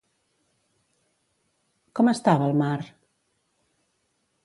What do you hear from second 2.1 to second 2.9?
estava el mar?